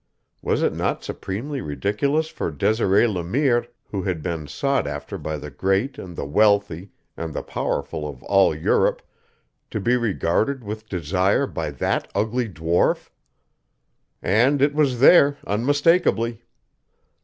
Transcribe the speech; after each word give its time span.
Was 0.41 0.63
it 0.63 0.73
not 0.73 1.03
supremely 1.03 1.61
ridiculous 1.61 2.27
for 2.27 2.49
Desiree 2.49 3.05
Le 3.05 3.23
Mire, 3.23 3.67
who 3.91 4.01
had 4.01 4.23
been 4.23 4.47
sought 4.47 4.87
after 4.87 5.15
by 5.15 5.37
the 5.37 5.51
great 5.51 5.99
and 5.99 6.15
the 6.15 6.25
wealthy 6.25 6.89
and 7.15 7.35
the 7.35 7.43
powerful 7.43 8.09
of 8.09 8.23
all 8.23 8.55
Europe, 8.55 9.03
to 9.69 9.79
be 9.79 9.95
regarded 9.97 10.63
with 10.63 10.89
desire 10.89 11.45
by 11.45 11.69
that 11.69 12.09
ugly 12.15 12.49
dwarf? 12.49 13.11
And 14.23 14.59
it 14.59 14.73
was 14.73 15.01
there, 15.01 15.37
unmistakably. 15.45 16.41